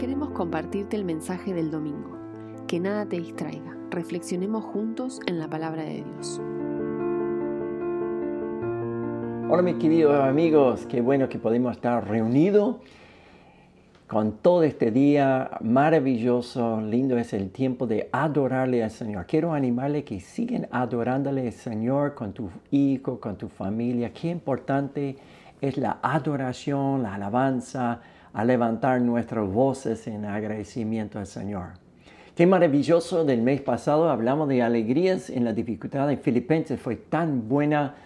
queremos 0.00 0.30
compartirte 0.30 0.96
el 0.96 1.04
mensaje 1.04 1.52
del 1.52 1.70
domingo. 1.70 2.16
Que 2.66 2.80
nada 2.80 3.04
te 3.04 3.18
distraiga. 3.18 3.76
Reflexionemos 3.90 4.64
juntos 4.64 5.20
en 5.26 5.38
la 5.38 5.46
palabra 5.46 5.82
de 5.82 6.02
Dios. 6.02 6.40
Hola 9.50 9.60
mis 9.60 9.74
queridos 9.74 10.18
amigos, 10.24 10.86
qué 10.86 11.02
bueno 11.02 11.28
que 11.28 11.38
podemos 11.38 11.72
estar 11.72 12.08
reunidos 12.08 12.76
con 14.06 14.38
todo 14.38 14.62
este 14.62 14.90
día 14.90 15.50
maravilloso, 15.60 16.80
lindo 16.80 17.18
es 17.18 17.34
el 17.34 17.50
tiempo 17.50 17.86
de 17.86 18.08
adorarle 18.10 18.82
al 18.82 18.90
Señor. 18.90 19.26
Quiero 19.26 19.52
animarle 19.52 20.04
que 20.04 20.18
sigan 20.20 20.66
adorándole 20.70 21.48
al 21.48 21.52
Señor 21.52 22.14
con 22.14 22.32
tu 22.32 22.48
hijo, 22.70 23.20
con 23.20 23.36
tu 23.36 23.48
familia. 23.48 24.14
Qué 24.14 24.28
importante 24.28 25.16
es 25.60 25.76
la 25.76 25.98
adoración, 26.00 27.02
la 27.02 27.16
alabanza, 27.16 28.00
a 28.32 28.44
levantar 28.44 29.00
nuestras 29.00 29.48
voces 29.48 30.06
en 30.06 30.24
agradecimiento 30.24 31.18
al 31.18 31.26
Señor. 31.26 31.70
Qué 32.34 32.46
maravilloso 32.46 33.24
del 33.24 33.42
mes 33.42 33.60
pasado 33.60 34.08
hablamos 34.08 34.48
de 34.48 34.62
alegrías 34.62 35.30
en 35.30 35.44
la 35.44 35.52
dificultad 35.52 36.10
en 36.10 36.18
Filipenses, 36.18 36.80
fue 36.80 36.96
tan 36.96 37.48
buena. 37.48 37.96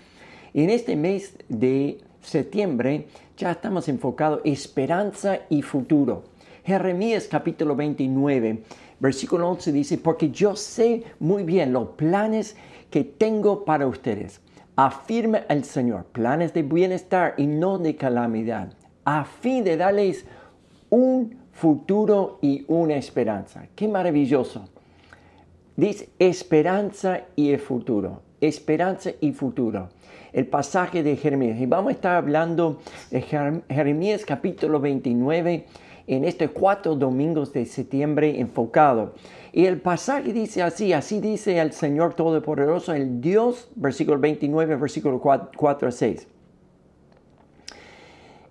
En 0.55 0.71
este 0.71 0.97
mes 0.97 1.37
de 1.49 2.01
septiembre 2.23 3.07
ya 3.37 3.53
estamos 3.53 3.89
enfocados 3.89 4.41
esperanza 4.45 5.41
y 5.51 5.63
futuro. 5.63 6.25
Jeremías 6.65 7.29
capítulo 7.31 7.77
29, 7.77 8.63
versículo 8.99 9.51
11 9.51 9.73
dice, 9.73 9.99
porque 9.99 10.31
yo 10.31 10.57
sé 10.57 11.05
muy 11.21 11.45
bien 11.45 11.73
los 11.73 11.91
planes 11.91 12.57
que 12.91 13.05
tengo 13.05 13.65
para 13.65 13.87
ustedes. 13.87 14.41
Afirma 14.75 15.39
el 15.49 15.65
Señor, 15.65 16.07
planes 16.07 16.55
de 16.55 16.63
bienestar 16.63 17.35
y 17.37 17.47
no 17.47 17.79
de 17.79 17.95
calamidad 17.95 18.73
a 19.05 19.25
fin 19.25 19.65
de 19.65 19.77
darles 19.77 20.25
un 20.91 21.37
futuro 21.53 22.39
y 22.43 22.65
una 22.69 22.97
esperanza. 22.97 23.67
Qué 23.75 23.89
maravilloso. 23.89 24.69
Dice 25.77 26.09
esperanza 26.19 27.23
y 27.37 27.51
el 27.51 27.59
futuro. 27.59 28.23
Esperanza 28.41 29.11
y 29.21 29.33
futuro. 29.33 29.89
El 30.33 30.47
pasaje 30.47 31.03
de 31.03 31.17
Jeremías. 31.17 31.59
Y 31.61 31.67
vamos 31.67 31.91
a 31.91 31.95
estar 31.95 32.17
hablando 32.17 32.81
de 33.11 33.23
Jeremías 33.23 34.25
capítulo 34.25 34.81
29 34.81 35.67
en 36.07 36.25
estos 36.25 36.51
cuatro 36.51 36.95
domingos 36.97 37.53
de 37.53 37.65
septiembre 37.67 38.39
enfocado. 38.39 39.15
Y 39.53 39.67
el 39.67 39.81
pasaje 39.81 40.33
dice 40.33 40.63
así, 40.63 40.93
así 40.93 41.21
dice 41.21 41.59
el 41.59 41.73
Señor 41.73 42.15
Todopoderoso, 42.15 42.93
el 42.93 43.21
Dios, 43.21 43.69
versículo 43.77 44.19
29, 44.19 44.77
versículo 44.77 45.21
4, 45.21 45.51
4 45.57 45.89
a 45.89 45.93
6 45.93 46.29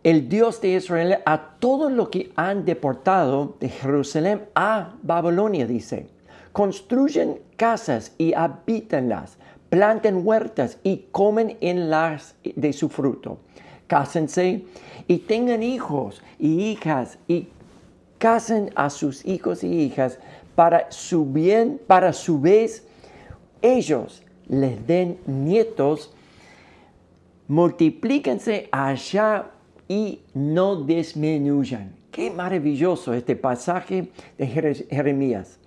el 0.03 0.27
Dios 0.27 0.59
de 0.61 0.69
Israel 0.73 1.19
a 1.25 1.55
todo 1.59 1.89
lo 1.89 2.09
que 2.09 2.31
han 2.35 2.65
deportado 2.65 3.55
de 3.59 3.69
Jerusalén 3.69 4.45
a 4.53 4.95
Babilonia, 5.01 5.65
dice. 5.65 6.07
Construyen 6.51 7.39
casas 7.57 8.13
y 8.17 8.33
habítanlas, 8.33 9.37
planten 9.69 10.25
huertas 10.25 10.77
y 10.83 11.07
comen 11.11 11.57
en 11.61 11.89
las 11.89 12.35
de 12.43 12.73
su 12.73 12.89
fruto. 12.89 13.39
Cásense 13.87 14.65
y 15.07 15.19
tengan 15.19 15.63
hijos 15.63 16.21
y 16.37 16.61
hijas 16.61 17.17
y 17.27 17.47
casen 18.17 18.71
a 18.75 18.89
sus 18.89 19.25
hijos 19.25 19.63
y 19.63 19.67
hijas 19.67 20.19
para 20.55 20.91
su 20.91 21.25
bien, 21.25 21.81
para 21.87 22.13
su 22.13 22.39
vez 22.39 22.85
ellos 23.61 24.21
les 24.47 24.85
den 24.85 25.17
nietos, 25.25 26.13
multiplíquense 27.47 28.67
allá 28.71 29.52
y 29.87 30.21
no 30.33 30.83
disminuyan. 30.83 31.95
Qué 32.11 32.29
maravilloso 32.29 33.13
este 33.13 33.35
pasaje 33.35 34.09
de 34.37 34.47
Jeremías. 34.89 35.59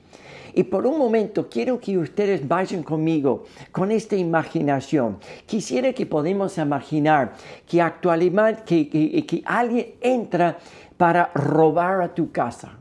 Y 0.54 0.62
por 0.62 0.86
un 0.86 0.96
momento 0.96 1.50
quiero 1.50 1.78
que 1.78 1.98
ustedes 1.98 2.48
vayan 2.48 2.82
conmigo 2.82 3.44
con 3.72 3.90
esta 3.90 4.16
imaginación. 4.16 5.18
Quisiera 5.44 5.92
que 5.92 6.06
podamos 6.06 6.56
imaginar 6.56 7.34
que 7.66 7.82
actualmente 7.82 8.88
que, 8.88 9.42
alguien 9.44 9.94
entra 10.00 10.56
para 10.96 11.30
robar 11.34 12.00
a 12.00 12.14
tu 12.14 12.32
casa. 12.32 12.78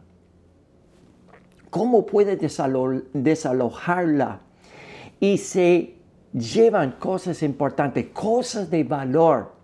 ¿Cómo 1.70 2.06
puede 2.06 2.38
desalojarla? 2.38 4.40
Y 5.20 5.38
se 5.38 5.96
llevan 6.32 6.94
cosas 6.94 7.44
importantes, 7.44 8.06
cosas 8.14 8.70
de 8.70 8.86
valor 8.86 9.55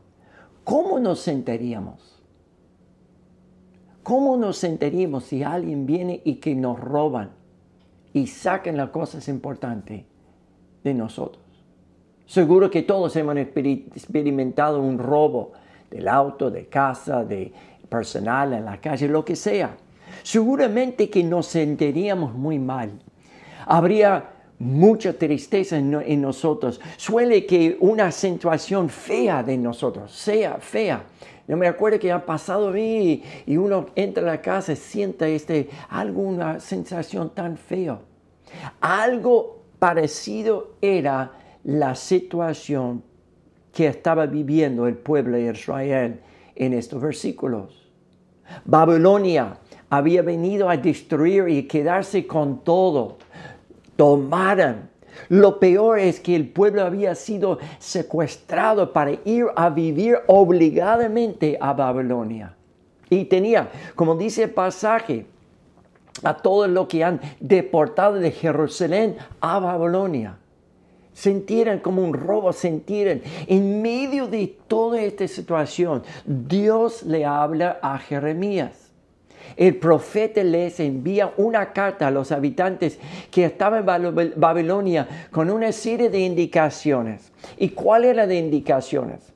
¿cómo 0.64 1.00
nos 1.00 1.20
sentiríamos? 1.20 2.22
¿Cómo 4.04 4.36
nos 4.36 4.58
sentiríamos 4.58 5.26
si 5.26 5.44
alguien 5.44 5.86
viene 5.86 6.22
y 6.24 6.36
que 6.36 6.56
nos 6.56 6.80
roban 6.80 7.32
y 8.14 8.28
sacan 8.28 8.78
las 8.78 8.90
cosas 8.90 9.28
importantes 9.28 10.04
de 10.84 10.94
nosotros? 10.94 11.44
Seguro 12.26 12.72
que 12.72 12.82
todos 12.82 13.16
hemos 13.16 13.36
experimentado 13.38 14.82
un 14.82 14.98
robo 14.98 15.52
del 15.90 16.08
auto, 16.08 16.50
de 16.50 16.68
casa, 16.68 17.24
de 17.26 17.52
personal 17.90 18.54
en 18.54 18.66
la 18.66 18.80
calle, 18.80 19.08
lo 19.08 19.26
que 19.26 19.36
sea. 19.36 19.76
Seguramente 20.24 21.10
que 21.10 21.24
nos 21.24 21.48
sentiríamos 21.48 22.34
muy 22.34 22.58
mal. 22.58 22.92
Habría 23.66 24.30
mucha 24.62 25.14
tristeza 25.14 25.78
en, 25.78 26.22
nosotros. 26.22 26.80
Suele 26.96 27.46
que 27.46 27.78
una 27.80 28.12
situación 28.12 28.90
fea 28.90 29.42
de 29.42 29.58
nosotros, 29.58 30.12
sea 30.12 30.58
fea. 30.60 31.04
Yo 31.48 31.58
me 31.58 31.68
acuerdo 31.68 32.00
que 32.00 32.12
ha 32.12 32.24
pasado 32.24 32.72
mí 32.72 33.24
y 33.46 33.58
uno 33.58 33.88
entra 33.96 34.24
a 34.24 34.28
la 34.28 34.42
casa 34.42 34.74
y 34.74 34.76
siente 34.76 35.36
este, 35.36 35.68
alguna 35.90 36.60
sensación 36.60 37.32
tan 37.32 37.58
fea. 37.58 38.00
Algo 38.80 39.64
parecido 39.80 40.76
era 40.80 41.32
la 41.64 41.96
situación 41.96 43.04
que 43.74 43.88
estaba 43.88 44.28
viviendo 44.28 44.88
el 44.88 44.96
pueblo 44.96 45.38
de 45.38 45.52
Israel 45.52 46.20
en 46.56 46.74
estos 46.74 47.02
versículos. 47.02 47.90
Babilonia 48.66 49.58
había 49.90 50.22
venido 50.22 50.70
a 50.70 50.78
destruir 50.78 51.48
y 51.50 51.64
quedarse 51.64 52.28
con 52.28 52.64
todo 52.64 53.18
tomaran. 53.96 54.90
Lo 55.30 55.60
peor 55.60 56.00
es 56.00 56.20
que 56.20 56.36
el 56.36 56.48
pueblo 56.48 56.84
había 56.84 57.16
sido 57.16 57.60
secuestrado 57.80 58.94
para 58.94 59.12
ir 59.26 59.46
a 59.56 59.70
vivir 59.70 60.18
obligadamente 60.28 61.58
a 61.60 61.74
Babilonia. 61.74 62.56
Y 63.10 63.26
tenía, 63.26 63.70
como 63.96 64.16
dice 64.16 64.44
el 64.44 64.52
pasaje, 64.52 65.26
a 66.24 66.36
todo 66.36 66.68
lo 66.68 66.88
que 66.88 67.04
han 67.04 67.20
deportado 67.40 68.16
de 68.16 68.32
Jerusalén 68.32 69.18
a 69.40 69.60
Babilonia. 69.60 70.38
Sintieran 71.14 71.80
como 71.80 72.04
un 72.04 72.14
robo, 72.14 72.54
sintieran. 72.54 73.22
En 73.48 73.82
medio 73.82 74.28
de 74.28 74.58
toda 74.68 75.02
esta 75.02 75.28
situación, 75.28 76.04
Dios 76.26 77.04
le 77.04 77.26
habla 77.26 77.80
a 77.82 77.98
Jeremías 77.98 78.81
el 79.58 79.78
profeta 79.78 80.44
les 80.44 80.80
envía 80.80 81.34
una 81.38 81.74
carta 81.74 82.08
a 82.08 82.12
los 82.12 82.32
habitantes 82.32 83.00
que 83.30 83.46
estaban 83.46 83.88
en 83.90 84.34
Babilonia 84.36 85.08
con 85.32 85.50
una 85.50 85.72
serie 85.72 86.10
de 86.10 86.20
indicaciones. 86.20 87.32
¿Y 87.58 87.70
cuál 87.70 88.06
era 88.06 88.28
de 88.28 88.38
indicaciones? 88.38 89.34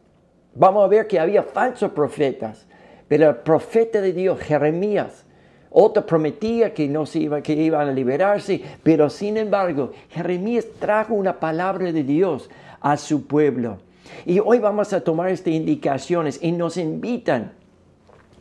Vamos 0.54 0.86
a 0.86 0.88
ver 0.88 1.08
que 1.08 1.20
había 1.20 1.44
falsos 1.44 1.92
profetas, 1.92 2.66
pero 3.08 3.30
el 3.30 3.36
profeta 3.38 4.02
de 4.02 4.14
Dios, 4.14 4.40
Jeremías, 4.40 5.26
otro 5.70 6.06
prometía 6.06 6.74
que 6.74 6.88
no 6.88 7.06
se 7.06 7.20
iba, 7.20 7.42
que 7.42 7.52
iban 7.52 7.90
a 7.90 7.92
liberarse, 7.92 8.62
pero 8.82 9.10
sin 9.10 9.36
embargo, 9.36 9.92
Jeremías 10.10 10.66
trajo 10.80 11.14
una 11.14 11.38
palabra 11.38 11.92
de 11.92 12.04
Dios 12.04 12.50
a 12.80 12.96
su 12.96 13.28
pueblo. 13.28 13.80
Y 14.26 14.40
hoy 14.40 14.60
vamos 14.60 14.94
a 14.94 15.02
tomar 15.02 15.30
estas 15.30 15.54
indicaciones 15.54 16.40
y 16.42 16.54
nos 16.54 16.78
invitan 16.78 17.52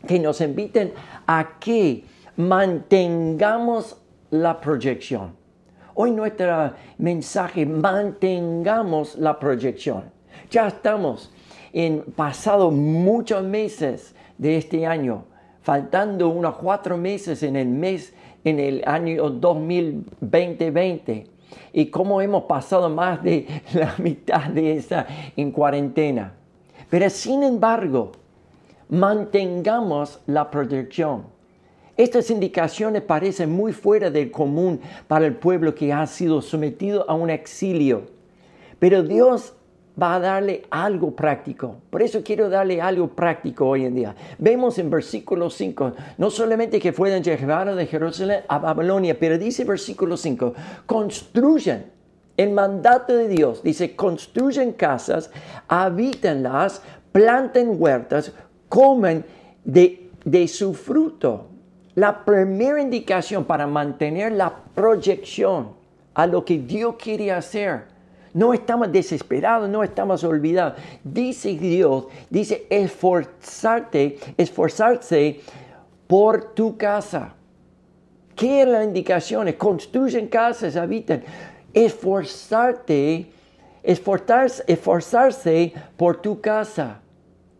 que 0.05 0.19
nos 0.19 0.41
inviten 0.41 0.93
a 1.27 1.57
que 1.59 2.03
mantengamos 2.37 3.97
la 4.31 4.59
proyección. 4.59 5.35
Hoy 5.93 6.11
nuestro 6.11 6.73
mensaje, 6.97 7.65
mantengamos 7.65 9.17
la 9.17 9.39
proyección. 9.39 10.03
Ya 10.51 10.67
estamos 10.67 11.31
en 11.71 12.01
pasado 12.15 12.71
muchos 12.71 13.43
meses 13.43 14.13
de 14.37 14.57
este 14.57 14.85
año, 14.85 15.23
faltando 15.61 16.29
unos 16.29 16.55
cuatro 16.55 16.97
meses 16.97 17.43
en 17.43 17.55
el 17.55 17.67
mes, 17.67 18.13
en 18.43 18.59
el 18.59 18.83
año 18.85 19.29
2020 19.29 21.29
y 21.73 21.87
cómo 21.87 22.21
hemos 22.21 22.43
pasado 22.43 22.89
más 22.89 23.23
de 23.23 23.47
la 23.73 23.95
mitad 23.97 24.49
de 24.49 24.77
esa 24.77 25.05
en 25.35 25.51
cuarentena. 25.51 26.33
Pero 26.89 27.09
sin 27.09 27.43
embargo, 27.43 28.11
mantengamos 28.89 30.19
la 30.27 30.49
protección. 30.51 31.25
Estas 31.97 32.29
indicaciones 32.29 33.01
parecen 33.03 33.51
muy 33.51 33.71
fuera 33.71 34.11
del 34.11 34.29
común 34.29 34.81
para 35.07 35.25
el 35.25 35.35
pueblo 35.35 35.73
que 35.73 35.93
ha 35.93 36.05
sido 36.07 36.41
sometido 36.41 37.09
a 37.09 37.13
un 37.13 37.29
exilio. 37.29 38.03
Pero 38.79 39.01
Dios 39.01 39.53
va 40.01 40.15
a 40.15 40.19
darle 40.19 40.63
algo 40.69 41.15
práctico. 41.15 41.77
Por 41.89 42.01
eso 42.01 42.21
quiero 42.23 42.49
darle 42.49 42.81
algo 42.81 43.07
práctico 43.07 43.65
hoy 43.65 43.85
en 43.85 43.95
día. 43.95 44.15
Vemos 44.37 44.77
en 44.77 44.89
versículo 44.89 45.49
5, 45.49 45.93
no 46.17 46.29
solamente 46.29 46.79
que 46.79 46.91
fueron 46.91 47.23
llevados 47.23 47.77
de 47.77 47.85
Jerusalén 47.85 48.41
a 48.47 48.59
Babilonia, 48.59 49.17
pero 49.17 49.37
dice 49.37 49.63
versículo 49.63 50.17
5, 50.17 50.53
construyan. 50.85 51.85
El 52.37 52.51
mandato 52.51 53.15
de 53.15 53.29
Dios 53.29 53.63
dice, 53.63 53.95
construyen 53.95 54.73
casas, 54.73 55.31
habítenlas, 55.69 56.81
planten 57.13 57.81
huertas, 57.81 58.33
comen 58.75 59.23
de, 59.63 60.09
de 60.25 60.47
su 60.49 60.73
fruto. 60.73 61.47
La 61.95 62.25
primera 62.25 62.81
indicación 62.81 63.45
para 63.45 63.67
mantener 63.67 64.33
la 64.33 64.53
proyección 64.53 65.69
a 66.13 66.27
lo 66.27 66.43
que 66.43 66.57
Dios 66.59 66.95
quiere 66.99 67.31
hacer 67.31 67.95
no 68.35 68.53
estamos 68.53 68.91
desesperados, 68.91 69.69
no 69.69 69.81
estamos 69.81 70.21
olvidados. 70.25 70.77
Dice 71.05 71.53
Dios, 71.53 72.07
dice 72.29 72.67
esforzarte, 72.69 74.19
esforzarse 74.37 75.39
por 76.05 76.53
tu 76.53 76.75
casa. 76.75 77.33
¿Qué 78.35 78.63
es 78.63 78.67
la 78.67 78.83
indicación? 78.83 79.49
Construyen 79.53 80.27
casas, 80.27 80.75
habitan. 80.75 81.23
Esforzarte, 81.73 83.31
esforzarse, 83.81 84.65
esforzarse 84.67 85.73
por 85.95 86.21
tu 86.21 86.41
casa. 86.41 86.99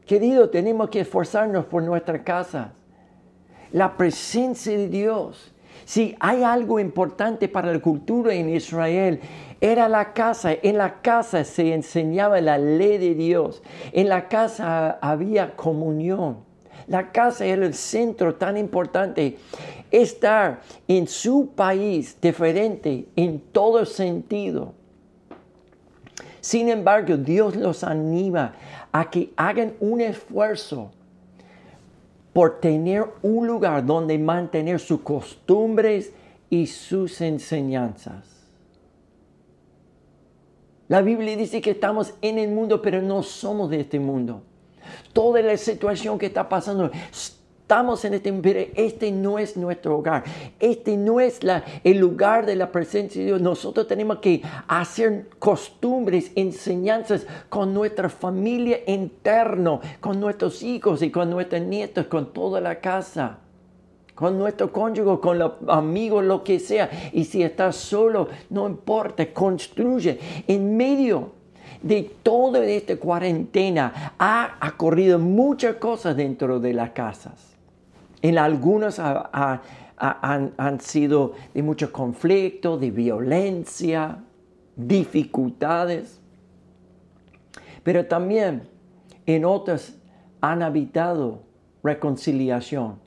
Querido, 0.06 0.50
tenemos 0.50 0.90
que 0.90 1.00
esforzarnos 1.00 1.66
por 1.66 1.82
nuestra 1.82 2.24
casa. 2.24 2.74
La 3.72 3.98
presencia 3.98 4.78
de 4.78 4.88
Dios. 4.88 5.52
Si 5.84 6.16
hay 6.20 6.44
algo 6.44 6.80
importante 6.80 7.48
para 7.48 7.74
la 7.74 7.80
cultura 7.80 8.34
en 8.34 8.50
Israel, 8.50 9.20
era 9.60 9.90
la 9.90 10.14
casa. 10.14 10.54
En 10.62 10.78
la 10.78 11.02
casa 11.02 11.44
se 11.44 11.74
enseñaba 11.74 12.40
la 12.40 12.60
ley 12.60 13.00
de 13.00 13.16
Dios. 13.16 13.64
En 13.92 14.08
la 14.10 14.28
casa 14.30 15.00
había 15.02 15.56
comunión. 15.56 16.38
La 16.88 17.12
casa 17.12 17.46
era 17.46 17.66
el 17.66 17.74
centro 17.74 18.36
tan 18.36 18.58
importante. 18.58 19.38
Estar 19.90 20.62
en 20.88 21.08
su 21.08 21.50
país 21.56 22.16
diferente 22.22 23.08
en 23.16 23.40
todo 23.40 23.86
sentido. 23.86 24.74
Sin 26.42 26.70
embargo, 26.70 27.18
Dios 27.18 27.56
los 27.56 27.84
anima 27.84 28.54
a 28.96 29.10
que 29.10 29.34
hagan 29.36 29.74
un 29.82 30.00
esfuerzo 30.00 30.90
por 32.32 32.62
tener 32.62 33.06
un 33.22 33.46
lugar 33.46 33.86
donde 33.86 34.18
mantener 34.18 34.80
sus 34.80 35.02
costumbres 35.02 36.14
y 36.50 36.66
sus 36.68 37.20
enseñanzas. 37.20 38.24
La 40.88 41.02
Biblia 41.02 41.36
dice 41.36 41.60
que 41.60 41.72
estamos 41.72 42.14
en 42.22 42.40
el 42.40 42.52
mundo, 42.52 42.82
pero 42.82 43.02
no 43.02 43.22
somos 43.22 43.70
de 43.70 43.82
este 43.82 44.00
mundo. 44.00 44.44
Toda 45.12 45.42
la 45.42 45.58
situación 45.58 46.18
que 46.18 46.28
está 46.28 46.48
pasando, 46.48 46.90
estamos 47.66 48.06
en 48.06 48.14
este 48.14 48.32
pero 48.32 48.60
este 48.76 49.12
no 49.12 49.40
es 49.40 49.58
nuestro 49.58 49.98
hogar. 49.98 50.24
Este 50.60 50.96
no 50.98 51.20
es 51.20 51.40
el 51.84 51.98
lugar 51.98 52.46
de 52.46 52.56
la 52.56 52.72
presencia 52.72 53.20
de 53.20 53.26
Dios. 53.26 53.42
Nosotros 53.42 53.88
tenemos 53.88 54.20
que 54.20 54.44
hacer 54.68 55.30
costumbres, 55.40 56.32
enseñanzas 56.36 57.26
con 57.50 57.74
nuestra 57.74 58.08
familia 58.08 58.82
interno, 58.86 59.82
con 60.00 60.20
nuestros 60.20 60.62
hijos 60.62 61.02
y 61.02 61.10
con 61.10 61.32
nuestros 61.32 61.64
nietos, 61.64 62.06
con 62.06 62.32
toda 62.32 62.62
la 62.62 62.80
casa 62.80 63.40
con 64.14 64.40
nuestro 64.40 64.72
cónyuge, 64.72 65.20
con 65.20 65.40
los 65.40 65.54
amigos, 65.68 66.24
lo 66.24 66.42
que 66.42 66.58
sea. 66.58 66.90
Y 67.12 67.26
si 67.26 67.44
estás 67.44 67.76
solo, 67.76 68.30
no 68.50 68.66
importa, 68.66 69.26
construye. 69.34 70.18
En 70.48 70.78
medio 70.78 71.32
de 71.82 72.16
toda 72.24 72.64
esta 72.64 72.96
cuarentena 72.96 74.14
ha 74.18 74.58
ocurrido 74.74 75.20
muchas 75.20 75.76
cosas 75.76 76.16
dentro 76.16 76.62
de 76.62 76.72
las 76.72 76.92
casas. 76.92 77.55
En 78.26 78.40
algunas 78.40 78.98
han, 78.98 80.80
sido 80.80 81.34
de 81.54 81.62
mucho 81.62 81.92
conflicto, 81.92 82.76
de 82.76 82.90
violencia, 82.90 84.18
dificultades. 84.76 86.20
Pero 87.84 88.08
también 88.08 88.68
en 89.28 89.46
otras 89.46 89.96
han 90.42 90.64
habitado 90.64 91.44
reconciliación 91.84 93.00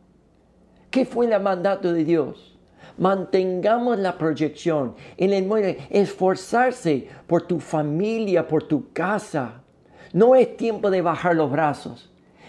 ¿Qué 0.88 1.04
fue 1.04 1.26
el 1.26 1.42
mandato 1.42 1.92
de 1.92 2.04
Dios? 2.04 2.56
Mantengamos 2.96 3.98
la 3.98 4.16
proyección 4.16 4.94
en 5.16 5.32
el 5.32 5.46
mundo, 5.46 5.66
esforzarse 5.90 7.08
por 7.26 7.42
tu 7.48 7.58
familia, 7.58 8.46
por 8.46 8.68
tu 8.68 8.92
casa. 8.92 9.62
No 10.12 10.36
es 10.36 10.56
tiempo 10.56 10.92
de 10.92 11.02
bajar 11.02 11.34
los 11.34 11.50
brazos. 11.50 12.08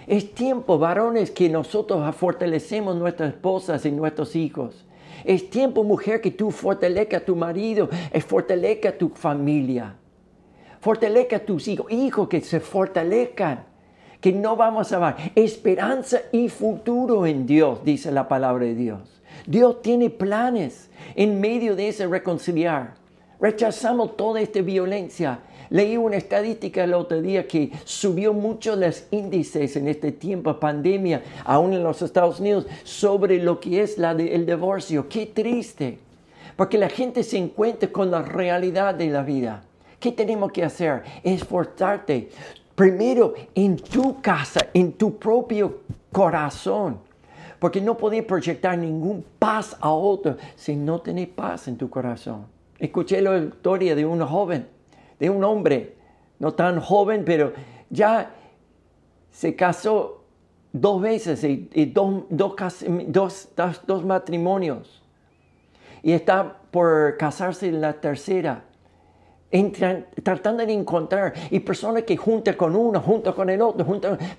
Es 0.09 0.33
tiempo, 0.33 0.79
varones, 0.79 1.29
que 1.29 1.49
nosotros 1.49 2.15
fortalecemos 2.15 2.95
nuestras 2.95 3.35
esposas 3.35 3.85
y 3.85 3.91
nuestros 3.91 4.35
hijos. 4.35 4.83
Es 5.23 5.51
tiempo, 5.51 5.83
mujer, 5.83 6.19
que 6.19 6.31
tú 6.31 6.49
fortalezca 6.49 7.17
a 7.17 7.19
tu 7.19 7.35
marido, 7.35 7.87
es 8.11 8.25
fortalezca 8.25 8.89
a 8.89 8.97
tu 8.97 9.09
familia. 9.09 9.95
Fortalezca 10.81 11.35
a 11.35 11.39
tus 11.39 11.67
hijos, 11.67 11.91
hijos 11.91 12.27
que 12.27 12.41
se 12.41 12.59
fortalezcan 12.59 13.65
que 14.19 14.33
no 14.33 14.55
vamos 14.55 14.91
a 14.91 14.97
amar. 14.97 15.17
Esperanza 15.35 16.21
y 16.31 16.49
futuro 16.49 17.27
en 17.27 17.45
Dios, 17.45 17.83
dice 17.83 18.11
la 18.11 18.27
palabra 18.27 18.65
de 18.65 18.73
Dios. 18.73 19.21
Dios 19.45 19.83
tiene 19.83 20.09
planes 20.09 20.89
en 21.13 21.39
medio 21.39 21.75
de 21.75 21.87
ese 21.87 22.07
reconciliar. 22.07 22.95
Rechazamos 23.39 24.17
toda 24.17 24.41
esta 24.41 24.61
violencia. 24.61 25.41
Leí 25.69 25.97
una 25.97 26.17
estadística 26.17 26.83
el 26.83 26.93
otro 26.93 27.21
día 27.21 27.47
que 27.47 27.71
subió 27.83 28.33
mucho 28.33 28.75
los 28.75 29.05
índices 29.11 29.75
en 29.75 29.87
este 29.87 30.11
tiempo, 30.11 30.53
de 30.53 30.59
pandemia, 30.59 31.23
aún 31.45 31.73
en 31.73 31.83
los 31.83 32.01
Estados 32.01 32.39
Unidos, 32.39 32.65
sobre 32.83 33.41
lo 33.41 33.59
que 33.59 33.81
es 33.81 33.97
el 33.97 34.45
divorcio. 34.45 35.07
Qué 35.07 35.27
triste, 35.27 35.99
porque 36.55 36.77
la 36.77 36.89
gente 36.89 37.23
se 37.23 37.37
encuentra 37.37 37.91
con 37.91 38.09
la 38.09 38.21
realidad 38.21 38.95
de 38.95 39.09
la 39.09 39.21
vida. 39.21 39.63
¿Qué 39.99 40.11
tenemos 40.11 40.51
que 40.51 40.63
hacer? 40.63 41.03
Esforzarte 41.23 42.29
primero 42.73 43.33
en 43.53 43.75
tu 43.75 44.21
casa, 44.21 44.67
en 44.73 44.93
tu 44.93 45.17
propio 45.17 45.81
corazón. 46.11 46.97
Porque 47.59 47.81
no 47.81 47.97
podés 47.97 48.23
proyectar 48.23 48.77
ningún 48.77 49.25
paz 49.37 49.75
a 49.81 49.91
otro 49.91 50.37
si 50.55 50.77
no 50.77 51.01
tenés 51.01 51.27
paz 51.27 51.67
en 51.67 51.77
tu 51.77 51.89
corazón. 51.89 52.45
Escuché 52.79 53.21
la 53.21 53.37
historia 53.37 53.93
de 53.95 54.05
un 54.05 54.21
joven, 54.21 54.65
de 55.19 55.29
un 55.29 55.43
hombre, 55.43 55.95
no 56.39 56.53
tan 56.53 56.79
joven, 56.79 57.23
pero 57.25 57.53
ya 57.89 58.31
se 59.31 59.55
casó 59.55 60.23
dos 60.71 61.01
veces 61.01 61.43
y, 61.43 61.85
dos, 61.85 62.23
dos, 63.85 64.05
matrimonios. 64.05 65.03
Y 66.01 66.13
está 66.13 66.57
por 66.71 67.17
casarse 67.17 67.67
en 67.67 67.81
la 67.81 67.93
tercera 67.93 68.63
tratando 70.23 70.63
de 70.65 70.73
encontrar 70.73 71.33
y 71.49 71.59
personas 71.59 72.03
que 72.03 72.15
juntan 72.15 72.55
con 72.55 72.75
uno, 72.75 73.01
junto 73.01 73.35
con 73.35 73.49
el 73.49 73.61
otro, 73.61 73.85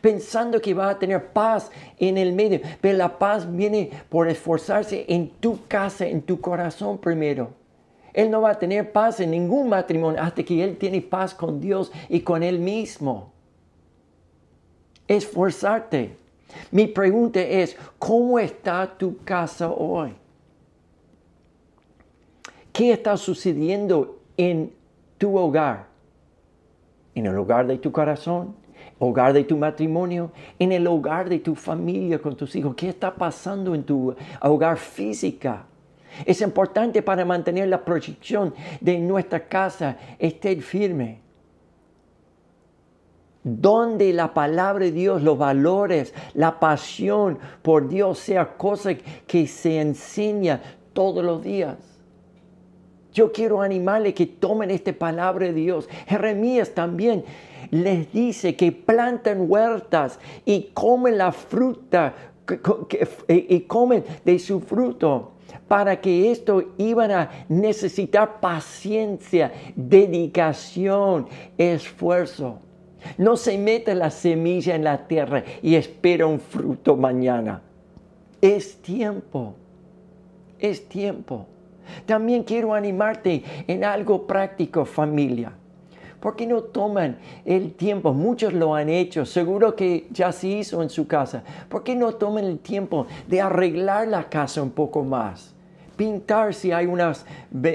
pensando 0.01 0.61
que 0.61 0.73
va 0.73 0.91
a 0.91 0.99
tener 0.99 1.33
paz 1.33 1.71
en 1.99 2.17
el 2.17 2.33
medio. 2.33 2.61
Pero 2.81 2.97
la 2.97 3.19
paz 3.19 3.51
viene 3.51 3.91
por 4.09 4.29
esforzarse 4.29 5.05
en 5.09 5.31
tu 5.31 5.67
casa, 5.67 6.07
en 6.07 6.23
tu 6.23 6.41
corazón 6.41 6.99
primero. 6.99 7.60
Él 8.13 8.31
no 8.31 8.41
va 8.41 8.51
a 8.51 8.59
tener 8.59 8.93
paz 8.93 9.21
en 9.21 9.31
ningún 9.31 9.69
matrimonio 9.69 10.21
hasta 10.23 10.43
que 10.43 10.63
él 10.63 10.77
tiene 10.77 11.01
paz 11.01 11.35
con 11.35 11.61
Dios 11.61 11.93
y 12.09 12.21
con 12.21 12.43
él 12.43 12.59
mismo. 12.59 13.33
Esforzarte. 15.09 16.17
Mi 16.71 16.87
pregunta 16.87 17.41
es, 17.41 17.77
¿cómo 17.99 18.39
está 18.39 18.87
tu 18.99 19.19
casa 19.25 19.71
hoy? 19.71 20.13
¿Qué 22.73 22.93
está 22.93 23.17
sucediendo 23.17 24.19
en 24.37 24.73
tu 25.19 25.37
hogar, 25.37 25.87
en 27.15 27.27
el 27.27 27.37
hogar 27.37 27.67
de 27.67 27.77
tu 27.77 27.93
corazón, 27.93 28.55
hogar 28.99 29.33
de 29.33 29.45
tu 29.45 29.57
matrimonio, 29.57 30.31
en 30.59 30.73
el 30.73 30.87
hogar 30.87 31.29
de 31.29 31.39
tu 31.41 31.55
familia 31.55 32.21
con 32.21 32.37
tus 32.37 32.55
hijos. 32.55 32.75
¿Qué 32.75 32.89
está 32.89 33.15
pasando 33.15 33.75
en 33.75 33.83
tu 33.83 34.15
hogar 34.41 34.79
física? 34.79 35.65
Es 36.25 36.41
importante 36.41 37.03
para 37.03 37.25
mantener 37.25 37.69
la 37.69 37.85
proyección 37.85 38.55
de 38.81 38.99
nuestra 38.99 39.47
casa 39.47 39.97
esté 40.19 40.57
firme. 40.61 41.21
Donde 43.43 44.13
la 44.13 44.35
palabra 44.35 44.85
de 44.85 44.93
Dios, 44.93 45.23
los 45.23 45.39
valores, 45.39 46.13
la 46.35 46.61
pasión 46.61 47.39
por 47.63 47.89
Dios 47.89 48.19
sea 48.19 48.57
cosa 48.57 48.95
que 49.27 49.47
se 49.47 49.81
enseña 49.81 50.61
todos 50.93 51.25
los 51.25 51.43
días. 51.43 51.77
Yo 53.13 53.33
quiero 53.33 53.63
animarles 53.63 54.15
que 54.15 54.27
tomen 54.27 54.71
esta 54.71 54.93
palabra 54.93 55.47
de 55.47 55.55
Dios. 55.55 55.89
Jeremías 56.07 56.71
también 56.75 57.25
les 57.71 58.13
dice 58.13 58.57
que 58.57 58.73
planten 58.73 59.51
huertas 59.51 60.19
y 60.45 60.71
comen 60.75 61.19
la 61.19 61.33
fruta 61.33 62.15
y 63.29 63.61
comen 63.61 64.05
de 64.25 64.39
su 64.39 64.61
fruto. 64.61 65.33
Para 65.67 66.01
que 66.01 66.31
esto 66.31 66.63
iban 66.79 67.11
a 67.11 67.31
necesitar 67.49 68.41
paciencia, 68.41 69.53
dedicación, 69.75 71.29
esfuerzo. 71.59 72.59
No 73.17 73.37
se 73.37 73.57
mete 73.57 73.95
la 73.95 74.11
semilla 74.11 74.75
en 74.75 74.85
la 74.85 75.07
tierra 75.07 75.45
y 75.63 75.75
espera 75.75 76.27
un 76.27 76.41
fruto 76.41 76.97
mañana. 76.97 77.63
Es 78.41 78.77
tiempo. 78.81 79.55
Es 80.59 80.89
tiempo. 80.89 81.47
También 82.07 82.45
quiero 82.45 82.75
animarte 82.75 83.43
en 83.67 83.85
algo 83.85 84.27
práctico, 84.27 84.85
familia. 84.85 85.53
¿Por 86.21 86.37
qué 86.37 86.47
no 86.47 86.63
toman 86.63 87.17
el 87.47 87.73
tiempo? 87.73 88.13
Muchos 88.13 88.53
lo 88.53 88.75
han 88.75 88.91
hecho, 88.91 89.25
seguro 89.25 89.75
que 89.75 90.07
ya 90.11 90.33
se 90.33 90.49
hizo 90.49 90.83
en 90.83 90.91
su 90.91 91.07
casa. 91.07 91.43
¿Por 91.69 91.83
qué 91.83 91.97
no 91.97 92.13
toman 92.13 92.45
el 92.45 92.59
tiempo 92.59 93.07
de 93.27 93.41
arreglar 93.41 94.07
la 94.07 94.29
casa 94.29 94.63
un 94.63 94.71
poco 94.71 95.03
más? 95.03 95.55
Pintar 95.97 96.53
si 96.53 96.73
hay 96.73 96.87
unas, 96.87 97.25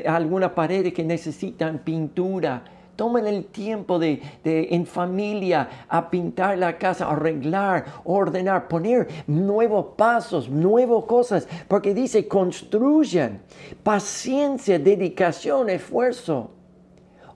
alguna 0.07 0.53
pared 0.53 0.93
que 0.93 1.03
necesitan 1.03 1.79
pintura. 1.79 2.63
Tomen 2.95 3.25
el 3.25 3.45
tiempo 3.45 3.99
de, 3.99 4.21
de, 4.43 4.69
en 4.71 4.85
familia 4.85 5.67
a 5.89 6.09
pintar 6.09 6.57
la 6.57 6.77
casa, 6.77 7.09
arreglar, 7.09 7.85
ordenar, 8.05 8.67
poner 8.67 9.07
nuevos 9.27 9.87
pasos, 9.97 10.49
nuevas 10.49 11.03
cosas, 11.05 11.47
porque 11.67 11.93
dice 11.93 12.27
construyan 12.27 13.41
paciencia, 13.83 14.79
dedicación, 14.79 15.69
esfuerzo 15.69 16.51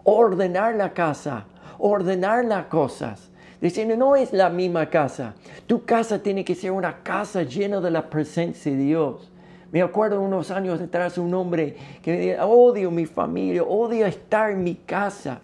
ordenar 0.10 0.76
la 0.76 0.94
casa, 0.94 1.46
ordenar 1.78 2.46
las 2.46 2.66
cosas. 2.66 3.30
Diciendo, 3.62 3.98
no 3.98 4.16
es 4.16 4.32
la 4.32 4.50
misma 4.50 4.90
casa. 4.90 5.34
Tu 5.68 5.84
casa 5.84 6.20
tiene 6.24 6.46
que 6.46 6.56
ser 6.56 6.72
una 6.72 7.04
casa 7.04 7.44
llena 7.44 7.82
de 7.82 7.92
la 7.92 8.10
presencia 8.10 8.72
de 8.72 8.78
Dios. 8.78 9.30
Me 9.72 9.82
acuerdo 9.82 10.22
unos 10.22 10.50
años 10.50 10.80
atrás 10.82 11.18
un 11.18 11.34
hombre 11.34 11.76
que 12.02 12.12
me 12.12 12.18
decía, 12.18 12.46
odio 12.46 12.90
mi 12.90 13.06
familia, 13.06 13.64
odio 13.64 14.06
estar 14.06 14.52
en 14.52 14.64
mi 14.64 14.76
casa. 14.76 15.42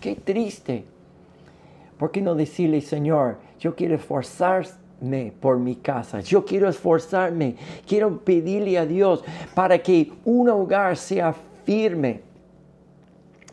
Qué 0.00 0.14
triste. 0.14 0.84
¿Por 1.98 2.10
qué 2.10 2.22
no 2.22 2.34
decirle, 2.34 2.80
Señor, 2.80 3.38
yo 3.58 3.74
quiero 3.74 3.96
esforzarme 3.96 5.32
por 5.40 5.58
mi 5.58 5.76
casa. 5.76 6.20
Yo 6.20 6.44
quiero 6.44 6.68
esforzarme. 6.68 7.56
Quiero 7.86 8.18
pedirle 8.20 8.78
a 8.78 8.86
Dios 8.86 9.24
para 9.54 9.78
que 9.78 10.12
un 10.24 10.48
hogar 10.48 10.96
sea 10.96 11.34
firme 11.64 12.25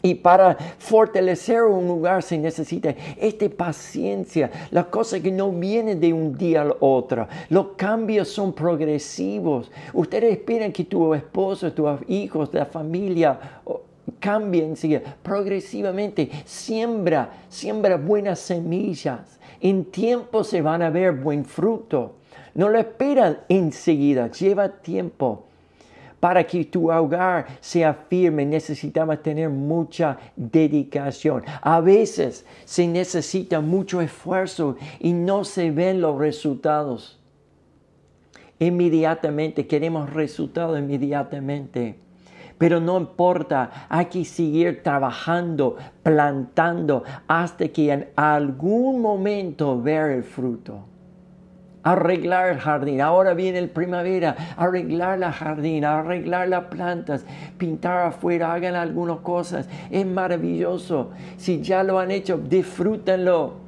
y 0.05 0.15
para 0.15 0.57
fortalecer 0.77 1.63
un 1.63 1.87
lugar 1.87 2.21
se 2.23 2.37
necesita 2.37 2.93
esta 3.17 3.47
paciencia, 3.47 4.51
las 4.69 4.87
cosas 4.87 5.21
que 5.21 5.31
no 5.31 5.49
vienen 5.49 6.01
de 6.01 6.11
un 6.11 6.37
día 6.37 6.61
al 6.61 6.75
otro. 6.81 7.25
Los 7.49 7.67
cambios 7.77 8.27
son 8.27 8.51
progresivos. 8.51 9.71
Ustedes 9.93 10.33
esperan 10.33 10.73
que 10.73 10.83
tu 10.83 11.13
esposo, 11.13 11.71
tus 11.71 12.01
hijos, 12.09 12.49
la 12.51 12.65
familia 12.65 13.61
cambien 14.19 14.75
progresivamente. 15.23 16.29
Siembra, 16.43 17.45
siembra 17.47 17.95
buenas 17.95 18.39
semillas. 18.39 19.39
En 19.61 19.85
tiempo 19.85 20.43
se 20.43 20.61
van 20.61 20.81
a 20.81 20.89
ver 20.89 21.13
buen 21.13 21.45
fruto. 21.45 22.15
No 22.55 22.67
lo 22.67 22.77
esperan 22.77 23.39
enseguida, 23.47 24.29
lleva 24.29 24.67
tiempo 24.67 25.45
para 26.23 26.45
que 26.45 26.63
tu 26.63 26.89
hogar 26.89 27.47
sea 27.59 27.93
firme 27.93 28.45
necesitamos 28.45 29.21
tener 29.21 29.49
mucha 29.49 30.17
dedicación. 30.37 31.43
A 31.61 31.81
veces 31.81 32.45
se 32.63 32.87
necesita 32.87 33.59
mucho 33.59 33.99
esfuerzo 33.99 34.77
y 35.01 35.11
no 35.11 35.43
se 35.43 35.69
ven 35.69 35.99
los 35.99 36.17
resultados. 36.17 37.19
Inmediatamente, 38.57 39.67
queremos 39.67 40.13
resultados 40.13 40.79
inmediatamente. 40.79 41.99
Pero 42.57 42.79
no 42.79 42.97
importa, 42.97 43.87
hay 43.89 44.05
que 44.05 44.23
seguir 44.23 44.81
trabajando, 44.81 45.75
plantando, 46.03 47.03
hasta 47.27 47.67
que 47.67 47.91
en 47.91 48.07
algún 48.15 49.01
momento 49.01 49.81
ver 49.81 50.11
el 50.11 50.23
fruto 50.23 50.92
arreglar 51.83 52.49
el 52.49 52.59
jardín. 52.59 53.01
Ahora 53.01 53.33
viene 53.33 53.59
el 53.59 53.69
primavera, 53.69 54.55
arreglar 54.57 55.19
la 55.19 55.31
jardín, 55.31 55.85
arreglar 55.85 56.47
las 56.47 56.65
plantas, 56.65 57.25
pintar 57.57 58.07
afuera, 58.07 58.53
hagan 58.53 58.75
algunas 58.75 59.19
cosas. 59.19 59.67
Es 59.91 60.05
maravilloso. 60.05 61.11
Si 61.37 61.61
ya 61.61 61.83
lo 61.83 61.99
han 61.99 62.11
hecho, 62.11 62.37
disfrútenlo. 62.37 63.61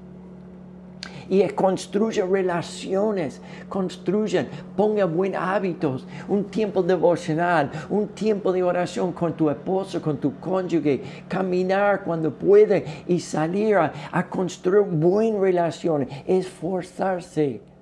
Y 1.28 1.42
construyan 1.50 2.32
relaciones, 2.32 3.42
construyan, 3.68 4.48
pongan 4.78 5.18
buenos 5.18 5.42
hábitos, 5.42 6.06
un 6.28 6.44
tiempo 6.44 6.84
devocional, 6.84 7.72
un 7.90 8.10
tiempo 8.10 8.54
de 8.54 8.62
oración 8.62 9.12
con 9.12 9.34
tu 9.34 9.50
esposo, 9.50 10.04
con 10.04 10.18
tu 10.18 10.40
cónyuge, 10.40 11.02
caminar 11.28 12.04
cuando 12.04 12.32
puede 12.32 12.86
y 13.08 13.20
salir 13.20 13.76
a, 13.76 13.92
a 14.12 14.30
construir 14.30 14.84
buenas 14.84 15.42
relaciones, 15.42 16.10
esforzarse 16.28 17.75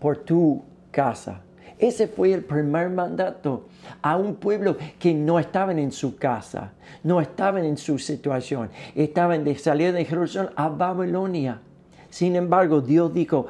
por 0.00 0.16
tu 0.16 0.62
casa. 0.90 1.42
Ese 1.78 2.08
fue 2.08 2.32
el 2.32 2.44
primer 2.44 2.90
mandato 2.90 3.68
a 4.02 4.16
un 4.16 4.34
pueblo 4.34 4.76
que 4.98 5.14
no 5.14 5.38
estaban 5.38 5.78
en 5.78 5.92
su 5.92 6.16
casa, 6.16 6.72
no 7.02 7.20
estaban 7.20 7.64
en 7.64 7.78
su 7.78 7.98
situación, 7.98 8.68
estaban 8.94 9.44
de 9.44 9.56
salir 9.56 9.92
de 9.92 10.04
Jerusalén 10.04 10.52
a 10.56 10.68
Babilonia. 10.68 11.60
Sin 12.10 12.36
embargo, 12.36 12.82
Dios 12.82 13.14
dijo, 13.14 13.46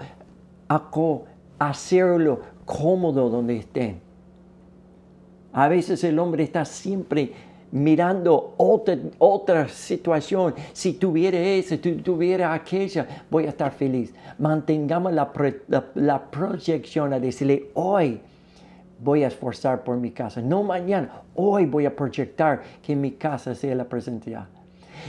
hacerlo 1.59 2.41
cómodo 2.65 3.29
donde 3.31 3.57
estén. 3.57 4.01
A 5.53 5.67
veces 5.67 6.05
el 6.05 6.19
hombre 6.21 6.45
está 6.45 6.65
siempre 6.65 7.33
mirando 7.73 8.55
otra, 8.57 8.97
otra 9.19 9.69
situación. 9.69 10.55
Si 10.73 10.95
tuviera 10.95 11.39
esa, 11.39 11.77
si 11.77 11.79
tuviera 11.79 12.53
aquella, 12.53 13.25
voy 13.31 13.47
a 13.47 13.51
estar 13.51 13.73
feliz. 13.73 14.13
Mantengamos 14.39 15.13
la, 15.13 15.31
la, 15.95 16.31
proyección 16.31 17.13
a 17.13 17.21
decirle, 17.21 17.71
hoy 17.75 18.21
voy 18.99 19.25
a 19.25 19.29
esforzar 19.29 19.85
por 19.85 19.97
mi 19.97 20.11
casa. 20.11 20.41
No 20.41 20.63
mañana, 20.63 21.23
hoy 21.35 21.67
voy 21.67 21.87
a 21.87 21.95
proyectar 21.95 22.63
que 22.83 22.97
mi 22.97 23.13
casa 23.13 23.55
sea 23.55 23.75
la 23.75 23.85
presencia. 23.85 24.47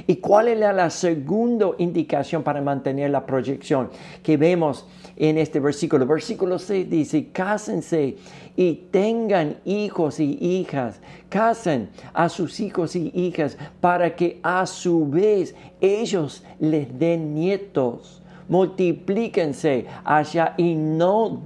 ¿Y 0.07 0.15
cuál 0.17 0.47
es 0.47 0.59
la, 0.59 0.89
segunda 0.89 1.71
indicación 1.77 2.43
para 2.43 2.61
mantener 2.61 3.09
la 3.11 3.25
proyección 3.25 3.89
que 4.23 4.37
vemos 4.37 4.85
en 5.15 5.37
este 5.37 5.59
versículo? 5.59 6.05
Versículo 6.05 6.59
6 6.59 6.89
dice, 6.89 7.29
cásense 7.31 8.17
y 8.55 8.73
tengan 8.91 9.57
hijos 9.65 10.19
y 10.19 10.37
hijas. 10.39 10.99
Casen 11.29 11.89
a 12.13 12.29
sus 12.29 12.59
hijos 12.59 12.95
y 12.95 13.11
hijas 13.13 13.57
para 13.79 14.15
que 14.15 14.39
a 14.43 14.65
su 14.65 15.07
vez 15.07 15.55
ellos 15.79 16.43
les 16.59 16.97
den 16.97 17.33
nietos. 17.35 18.21
Multiplíquense 18.49 19.85
allá 20.03 20.55
y 20.57 20.75
no 20.75 21.41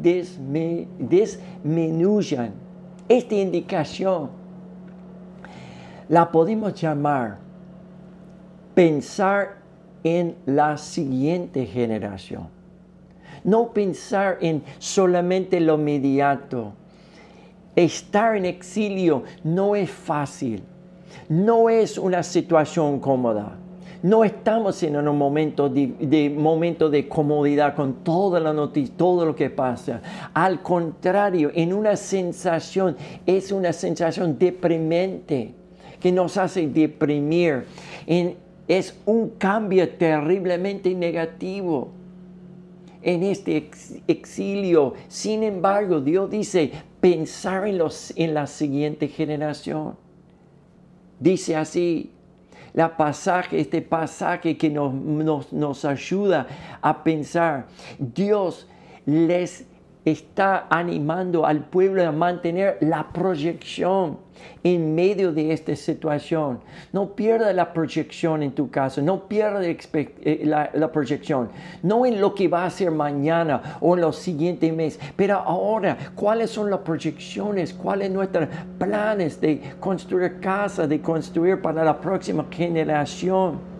disminuyan. 0.99 2.53
Esta 3.07 3.35
indicación 3.35 4.31
la 6.09 6.31
podemos 6.31 6.73
llamar 6.73 7.44
pensar 8.75 9.55
en 10.03 10.36
la 10.46 10.77
siguiente 10.77 11.65
generación. 11.65 12.48
No 13.44 13.72
pensar 13.74 14.38
en 14.41 14.63
solamente 14.77 15.60
lo 15.60 15.75
inmediato. 15.75 16.74
Estar 17.75 18.36
en 18.36 18.46
exilio 18.46 19.24
no 19.44 19.75
es 19.75 19.89
fácil. 19.89 20.63
No 21.29 21.70
es 21.70 21.98
una 21.98 22.22
situación 22.22 23.00
cómoda. 23.00 23.58
No 24.03 24.24
estamos 24.24 24.84
en 24.84 24.98
un 24.98 25.17
momento 25.17 25.70
de, 25.70 25.88
de 26.00 27.08
comodidad 27.10 27.75
con 27.75 28.03
toda 28.03 28.39
la 28.39 28.53
noticia, 28.53 28.94
todo 28.96 29.25
lo 29.25 29.36
que 29.36 29.50
pasa. 29.50 30.01
Al 30.34 30.62
contrario, 30.62 31.50
en 31.55 31.74
una 31.74 31.96
sensación, 31.96 32.96
es 33.25 33.51
una 33.51 33.74
sensación 33.74 34.38
deprimente 34.38 35.55
que 36.00 36.12
nos 36.12 36.38
hace 36.38 36.67
deprimir. 36.67 37.65
En, 38.05 38.44
es 38.67 39.00
un 39.05 39.29
cambio 39.29 39.88
terriblemente 39.89 40.93
negativo 40.93 41.89
en 43.01 43.24
este 43.24 43.69
exilio. 44.07 44.93
Sin 45.07 45.43
embargo, 45.43 46.01
Dios 46.01 46.29
dice, 46.29 46.72
pensar 47.00 47.67
en, 47.67 47.77
los, 47.77 48.12
en 48.15 48.34
la 48.34 48.48
siguiente 48.48 49.07
generación. 49.07 49.95
Dice 51.19 51.55
así, 51.55 52.12
la 52.74 52.98
pasaje, 52.98 53.60
este 53.60 53.81
pasaje 53.81 54.57
que 54.57 54.69
nos, 54.69 54.93
nos, 54.93 55.53
nos 55.53 55.86
ayuda 55.86 56.48
a 56.81 57.03
pensar, 57.03 57.67
Dios 58.00 58.67
les 59.05 59.65
está 60.03 60.67
animando 60.69 61.45
al 61.45 61.65
pueblo 61.65 62.05
a 62.07 62.12
mantener 62.12 62.77
la 62.81 63.12
proyección 63.13 64.25
en 64.63 64.95
medio 64.95 65.31
de 65.31 65.51
esta 65.51 65.75
situación. 65.75 66.59
No 66.91 67.15
pierda 67.15 67.53
la 67.53 67.71
proyección 67.73 68.43
en 68.43 68.51
tu 68.51 68.69
caso, 68.69 69.01
no 69.01 69.27
pierda 69.27 69.61
eh, 69.63 70.41
la, 70.43 70.69
la, 70.73 70.91
proyección, 70.91 71.49
no 71.83 72.05
en 72.05 72.19
lo 72.19 72.33
que 72.33 72.47
va 72.47 72.65
a 72.65 72.69
ser 72.69 72.91
mañana 72.91 73.77
o 73.81 73.95
en 73.95 74.01
los 74.01 74.17
siguientes 74.17 74.73
meses, 74.73 74.99
pero 75.15 75.37
ahora, 75.37 75.97
¿cuáles 76.15 76.49
son 76.49 76.69
las 76.69 76.79
proyecciones? 76.79 77.73
¿Cuáles 77.73 78.07
son 78.07 78.15
nuestros 78.15 78.49
planes 78.77 79.39
de 79.41 79.61
construir 79.79 80.39
casa, 80.39 80.87
de 80.87 81.01
construir 81.01 81.61
para 81.61 81.83
la 81.83 81.99
próxima 81.99 82.45
generación? 82.49 83.75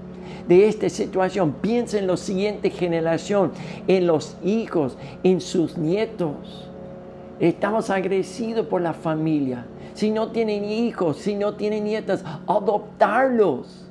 de 0.48 0.68
esta 0.68 0.90
situación. 0.90 1.54
Piensa 1.62 1.98
en 1.98 2.08
la 2.08 2.18
siguiente 2.18 2.70
generación, 2.70 3.52
en 3.88 4.08
los 4.08 4.38
hijos, 4.44 4.98
en 5.24 5.42
sus 5.42 5.78
nietos. 5.78 6.70
Estamos 7.40 7.90
agradecidos 7.90 8.68
por 8.68 8.82
la 8.82 8.94
familia. 8.94 9.66
Si 9.94 10.12
no 10.12 10.32
tienen 10.32 10.64
hijos, 10.66 11.18
si 11.18 11.36
no 11.36 11.56
tienen 11.56 11.84
nietas, 11.84 12.24
adoptarlos. 12.48 13.90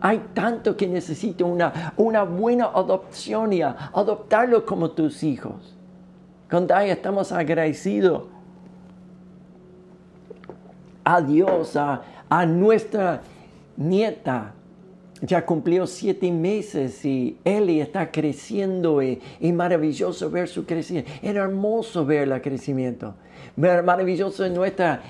Hay 0.00 0.22
tanto 0.32 0.76
que 0.76 0.86
necesita 0.86 1.44
una, 1.44 1.92
una 1.96 2.22
buena 2.22 2.66
adopción 2.66 3.52
y 3.52 3.62
adoptarlos 3.62 4.62
como 4.62 4.92
tus 4.92 5.22
hijos. 5.22 5.76
Con 6.48 6.66
Daya 6.66 6.92
estamos 6.92 7.32
agradecidos 7.32 8.24
a 11.04 11.20
Dios, 11.20 11.76
a, 11.76 12.02
a 12.28 12.46
nuestra 12.46 13.22
nieta, 13.76 14.54
ya 15.22 15.44
cumplió 15.44 15.86
siete 15.86 16.30
meses 16.30 17.04
y 17.04 17.38
Eli 17.44 17.80
está 17.80 18.10
creciendo 18.10 19.02
y, 19.02 19.20
y, 19.40 19.52
maravilloso 19.52 20.30
ver 20.30 20.48
su 20.48 20.64
crecimiento. 20.64 21.10
Era 21.22 21.42
hermoso 21.44 22.04
ver 22.04 22.30
el 22.30 22.40
crecimiento. 22.40 23.14
Maravilloso 23.56 24.48
nuestra 24.48 25.02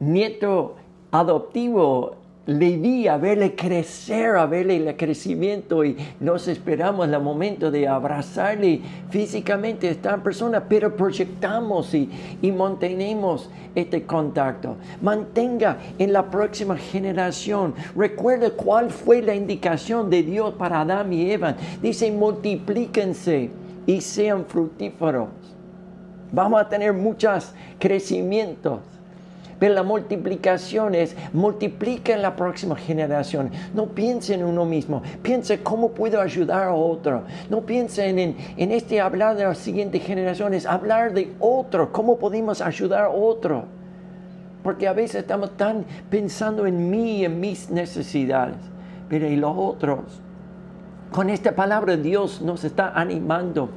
nieto 0.00 0.76
adoptivo 1.10 2.16
le 2.48 2.78
vi 2.78 3.06
a 3.06 3.18
verle 3.18 3.54
crecer, 3.54 4.36
a 4.36 4.46
verle 4.46 4.76
el 4.76 4.96
crecimiento 4.96 5.84
y 5.84 5.94
nos 6.18 6.48
esperamos 6.48 7.06
el 7.06 7.20
momento 7.20 7.70
de 7.70 7.86
abrazarle 7.86 8.80
físicamente 9.10 9.86
a 9.86 9.90
esta 9.90 10.16
persona, 10.16 10.64
pero 10.66 10.96
proyectamos 10.96 11.92
y, 11.92 12.08
mantenemos 12.50 13.50
este 13.74 14.04
contacto. 14.04 14.76
Mantenga 15.02 15.76
en 15.98 16.10
la 16.14 16.30
próxima 16.30 16.78
generación. 16.78 17.74
Recuerde 17.94 18.52
cuál 18.52 18.88
fue 18.88 19.20
la 19.20 19.34
indicación 19.34 20.08
de 20.08 20.22
Dios 20.22 20.54
para 20.54 20.80
Adán 20.80 21.12
y 21.12 21.30
Eva. 21.30 21.54
Dice, 21.82 22.10
multiplíquense 22.10 23.50
y 23.84 24.00
sean 24.00 24.46
fructíferos. 24.46 25.28
Vamos 26.32 26.62
a 26.62 26.68
tener 26.70 26.94
muchos 26.94 27.52
crecimientos 27.78 28.80
pero 29.58 29.74
la 29.74 29.82
multiplicación 29.82 30.94
es, 30.94 31.16
multiplica 31.32 32.12
en 32.12 32.22
la 32.22 32.36
próxima 32.36 32.76
generación. 32.76 33.50
No 33.74 33.86
piense 33.86 34.34
en 34.34 34.44
uno 34.44 34.64
mismo, 34.64 35.02
piense 35.22 35.62
cómo 35.62 35.90
puedo 35.90 36.20
ayudar 36.20 36.68
a 36.68 36.74
otro. 36.74 37.24
No 37.50 37.62
piense 37.62 38.08
en, 38.08 38.36
en, 38.56 38.72
este 38.72 39.00
hablar 39.00 39.36
de 39.36 39.44
las 39.44 39.58
siguientes 39.58 40.02
generaciones, 40.02 40.66
hablar 40.66 41.12
de 41.12 41.32
otro, 41.40 41.92
cómo 41.92 42.18
podemos 42.18 42.60
ayudar 42.60 43.04
a 43.04 43.10
otro. 43.10 43.64
Porque 44.62 44.86
a 44.86 44.92
veces 44.92 45.22
estamos 45.22 45.56
tan 45.56 45.84
pensando 46.10 46.66
en 46.66 46.90
mí, 46.90 47.24
en 47.24 47.40
mis 47.40 47.70
necesidades, 47.70 48.56
pero 49.08 49.26
y 49.26 49.36
los 49.36 49.54
otros. 49.56 50.20
Con 51.10 51.30
esta 51.30 51.52
palabra 51.52 51.96
Dios 51.96 52.42
nos 52.42 52.64
está 52.64 52.90
animando 52.90 53.70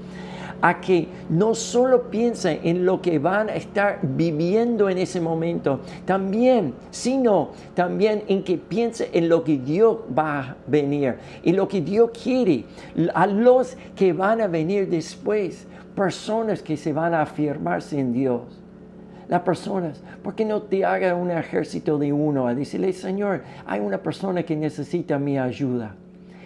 a 0.62 0.80
que 0.80 1.08
no 1.30 1.56
solo 1.56 2.10
piensen 2.10 2.60
en 2.63 2.86
lo 2.86 3.01
que 3.01 3.20
van 3.20 3.50
a 3.50 3.56
estar 3.56 4.00
viviendo 4.01 4.89
en 4.89 4.98
ese 4.98 5.20
momento, 5.20 5.80
también, 6.06 6.74
sino 6.91 7.50
también 7.74 8.24
en 8.27 8.44
que 8.44 8.58
piensen 8.58 9.10
en 9.13 9.30
lo 9.30 9.44
que 9.44 9.58
Dios 9.58 9.98
va 10.18 10.39
a 10.39 10.56
venir 10.68 11.15
y 11.44 11.53
lo 11.53 11.68
que 11.68 11.82
Dios 11.82 12.12
quiere, 12.24 12.65
a 13.13 13.27
los 13.27 13.75
que 13.96 14.13
van 14.13 14.41
a 14.41 14.48
venir 14.48 14.89
después, 14.89 15.68
personas 15.96 16.62
que 16.62 16.77
se 16.77 16.94
van 16.94 17.13
a 17.13 17.22
afirmarse 17.22 18.00
en 18.00 18.13
Dios. 18.13 18.41
Las 19.27 19.41
personas, 19.41 20.03
¿por 20.22 20.36
qué 20.36 20.44
no 20.44 20.63
te 20.63 20.84
haga 20.84 21.15
un 21.15 21.32
ejército 21.32 21.98
de 21.98 22.12
uno 22.12 22.48
a 22.48 22.53
decirle, 22.53 22.91
Señor, 22.91 23.44
hay 23.65 23.80
una 23.80 23.98
persona 23.98 24.44
que 24.44 24.58
necesita 24.58 25.18
mi 25.18 25.39
ayuda? 25.39 25.96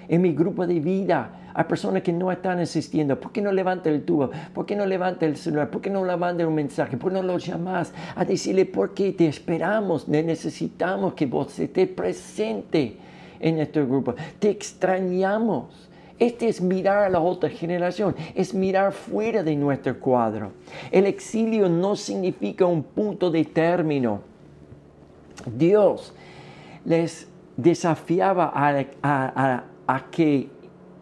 En 0.08 0.22
mi 0.22 0.34
grupo 0.34 0.66
de 0.68 0.80
vida, 0.80 1.52
hay 1.54 1.64
personas 1.64 2.04
que 2.04 2.12
no 2.12 2.32
están 2.32 2.60
asistiendo. 2.60 3.20
¿Por 3.20 3.32
qué 3.32 3.42
no 3.42 3.52
levanta 3.52 3.90
el 3.90 4.04
tubo? 4.04 4.30
¿Por 4.54 4.66
qué 4.66 4.76
no 4.76 4.86
levanta 4.86 5.26
el 5.26 5.38
celular? 5.38 5.70
¿Por 5.70 5.82
qué 5.82 5.90
no 5.90 6.04
le 6.04 6.18
manda 6.18 6.46
un 6.48 6.56
mensaje? 6.56 6.98
¿Por 6.98 7.12
qué 7.12 7.18
no 7.18 7.24
lo 7.24 7.38
llamas 7.38 7.94
a 8.16 8.26
decirle 8.26 8.66
por 8.66 8.94
qué 8.94 9.14
te 9.14 9.28
esperamos? 9.28 10.08
Necesitamos 10.08 11.14
que 11.14 11.26
vos 11.26 11.58
estés 11.58 11.88
presente 11.88 12.98
en 13.40 13.56
nuestro 13.56 13.88
grupo. 13.88 14.16
Te 14.40 14.50
extrañamos. 14.50 15.90
Este 16.18 16.48
es 16.48 16.62
mirar 16.62 17.03
a 17.03 17.10
la 17.10 17.20
otra 17.20 17.50
generación, 17.50 18.16
es 18.34 18.53
mirar 18.53 18.94
fuera 18.94 19.44
de 19.44 19.53
nuestro 19.56 20.00
cuadro. 20.00 20.53
El 20.90 21.08
exilio 21.08 21.68
no 21.68 21.98
significa 21.98 22.66
un 22.66 22.84
punto 22.84 23.29
de 23.29 23.44
término. 23.44 24.22
Dios 25.46 26.14
les 26.86 27.27
desafiaba 27.58 28.51
a, 28.56 29.64
a 29.88 30.10
que 30.10 30.50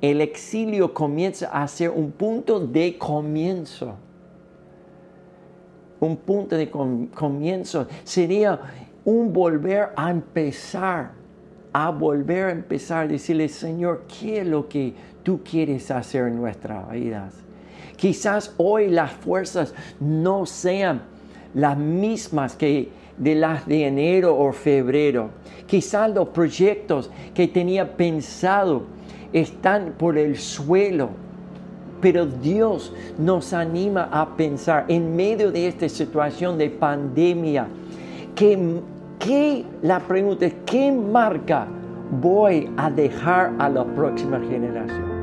el 0.02 0.22
exilio 0.22 0.94
comienza 0.94 1.48
a 1.48 1.68
ser 1.68 1.90
un 1.90 2.12
punto 2.12 2.60
de 2.60 2.98
comienzo. 2.98 3.96
Un 6.00 6.18
punto 6.18 6.58
de 6.58 6.70
comienzo 6.70 7.88
sería 8.04 8.60
un 9.06 9.32
volver 9.32 9.90
a 9.96 10.12
empezar, 10.12 11.12
a 11.72 11.90
volver 11.90 12.46
a 12.48 12.52
empezar, 12.52 13.08
decirle, 13.08 13.48
Señor, 13.48 14.04
¿qué 14.08 14.42
es 14.42 14.48
lo 14.48 14.68
que 14.68 14.94
tú 15.24 15.42
quieres 15.44 15.90
hacer 15.90 16.28
en 16.28 16.36
nuestras 16.36 16.92
vidas? 16.92 17.36
Quizás 17.96 18.54
hoy 18.58 18.90
las 18.90 19.12
fuerzas 19.14 19.74
no 20.02 20.46
sean 20.46 21.04
las 21.54 21.78
mismas 21.78 22.56
que 22.56 22.90
de 23.18 23.36
las 23.36 23.66
de 23.68 23.88
enero 23.88 24.38
o 24.38 24.52
febrero. 24.52 25.30
Quizás 25.68 26.14
los 26.14 26.30
proyectos 26.30 27.10
que 27.34 27.48
tenía 27.48 27.96
pensado 27.96 28.84
están 29.32 29.94
por 29.98 30.18
el 30.18 30.38
suelo. 30.38 31.10
Pero 32.02 32.26
Dios 32.26 32.94
nos 33.18 33.54
anima 33.54 34.10
a 34.12 34.36
pensar 34.36 34.86
en 34.90 35.16
medio 35.16 35.52
de 35.52 35.68
esta 35.68 35.88
situación 35.88 36.58
de 36.58 36.70
pandemia, 36.70 37.68
que, 38.36 38.82
que 39.20 39.64
la 39.82 40.00
pregunta 40.00 40.46
es, 40.46 40.54
¿qué 40.66 40.92
marca 40.92 41.66
voy 42.12 42.70
a 42.76 42.90
dejar 42.92 43.54
a 43.58 43.70
la 43.70 43.86
próxima 43.86 44.40
generación? 44.42 45.14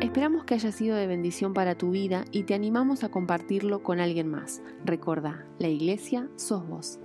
Esperamos 0.00 0.44
que 0.44 0.54
haya 0.54 0.72
sido 0.72 0.96
de 0.96 1.06
bendición 1.06 1.54
para 1.54 1.74
tu 1.74 1.90
vida 1.90 2.24
y 2.30 2.44
te 2.44 2.54
animamos 2.54 3.04
a 3.04 3.10
compartirlo 3.10 3.82
con 3.82 4.00
alguien 4.00 4.28
más. 4.28 4.62
Recuerda, 4.84 5.44
la 5.58 5.68
iglesia 5.68 6.28
sos 6.36 6.66
vos. 6.68 7.00